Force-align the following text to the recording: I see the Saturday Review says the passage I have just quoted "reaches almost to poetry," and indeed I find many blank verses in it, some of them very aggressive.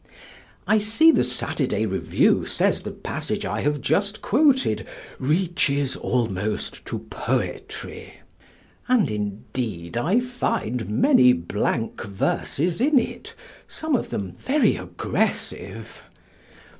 I 0.65 0.79
see 0.79 1.11
the 1.11 1.23
Saturday 1.23 1.85
Review 1.85 2.47
says 2.47 2.81
the 2.81 2.89
passage 2.89 3.45
I 3.45 3.61
have 3.61 3.79
just 3.81 4.23
quoted 4.23 4.87
"reaches 5.19 5.95
almost 5.95 6.83
to 6.87 7.05
poetry," 7.11 8.13
and 8.87 9.11
indeed 9.11 9.97
I 9.97 10.19
find 10.19 10.89
many 10.89 11.33
blank 11.33 12.01
verses 12.01 12.81
in 12.81 12.97
it, 12.97 13.35
some 13.67 13.95
of 13.95 14.09
them 14.09 14.31
very 14.31 14.75
aggressive. 14.75 16.01